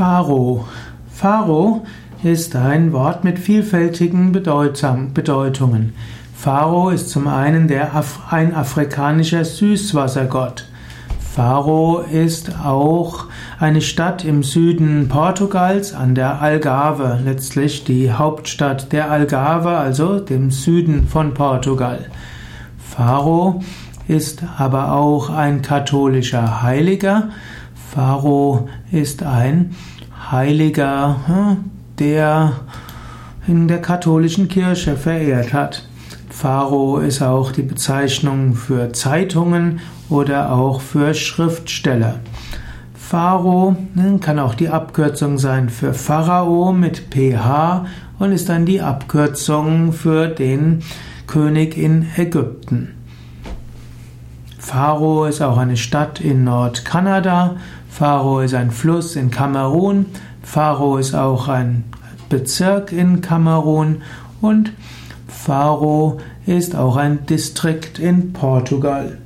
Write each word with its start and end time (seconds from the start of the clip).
Pharao. 0.00 0.64
Pharao 1.12 1.84
ist 2.22 2.56
ein 2.56 2.94
Wort 2.94 3.22
mit 3.22 3.38
vielfältigen 3.38 4.32
Bedeutungen. 4.32 5.92
Pharao 6.34 6.88
ist 6.88 7.10
zum 7.10 7.28
einen 7.28 7.68
der 7.68 7.94
Af 7.94 8.18
ein 8.30 8.54
afrikanischer 8.54 9.44
Süßwassergott. 9.44 10.64
Pharao 11.34 11.98
ist 11.98 12.50
auch 12.64 13.26
eine 13.58 13.82
Stadt 13.82 14.24
im 14.24 14.42
Süden 14.42 15.10
Portugals 15.10 15.92
an 15.92 16.14
der 16.14 16.40
Algarve, 16.40 17.20
letztlich 17.22 17.84
die 17.84 18.10
Hauptstadt 18.10 18.92
der 18.92 19.10
Algarve, 19.10 19.76
also 19.76 20.18
dem 20.18 20.50
Süden 20.50 21.08
von 21.08 21.34
Portugal. 21.34 22.06
Pharao 22.78 23.62
ist 24.08 24.44
aber 24.56 24.92
auch 24.92 25.28
ein 25.28 25.60
katholischer 25.60 26.62
Heiliger. 26.62 27.28
Pharao 27.92 28.68
ist 28.92 29.24
ein 29.24 29.74
Heiliger, 30.30 31.16
hm, 31.26 31.56
der 31.98 32.52
in 33.48 33.66
der 33.66 33.82
katholischen 33.82 34.46
Kirche 34.46 34.96
verehrt 34.96 35.52
hat. 35.52 35.88
Pharao 36.28 36.98
ist 36.98 37.20
auch 37.20 37.50
die 37.50 37.62
Bezeichnung 37.62 38.54
für 38.54 38.92
Zeitungen 38.92 39.80
oder 40.08 40.52
auch 40.52 40.80
für 40.80 41.14
Schriftsteller. 41.14 42.20
Pharao 42.94 43.74
hm, 43.94 44.20
kann 44.20 44.38
auch 44.38 44.54
die 44.54 44.68
Abkürzung 44.68 45.38
sein 45.38 45.68
für 45.68 45.92
Pharao 45.92 46.72
mit 46.72 47.08
pH 47.10 47.86
und 48.20 48.30
ist 48.30 48.48
dann 48.48 48.66
die 48.66 48.80
Abkürzung 48.80 49.92
für 49.92 50.28
den 50.28 50.84
König 51.26 51.76
in 51.76 52.06
Ägypten. 52.16 52.99
Pharao 54.70 55.24
ist 55.24 55.42
auch 55.42 55.58
eine 55.58 55.76
Stadt 55.76 56.20
in 56.20 56.44
Nordkanada. 56.44 57.56
Pharao 57.88 58.38
ist 58.38 58.54
ein 58.54 58.70
Fluss 58.70 59.16
in 59.16 59.32
Kamerun. 59.32 60.06
Pharao 60.44 60.96
ist 60.96 61.12
auch 61.12 61.48
ein 61.48 61.82
Bezirk 62.28 62.92
in 62.92 63.20
Kamerun. 63.20 64.02
Und 64.40 64.72
Pharao 65.26 66.18
ist 66.46 66.76
auch 66.76 66.94
ein 66.94 67.26
Distrikt 67.26 67.98
in 67.98 68.32
Portugal. 68.32 69.18